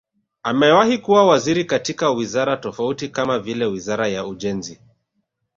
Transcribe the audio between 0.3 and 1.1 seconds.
Amewahi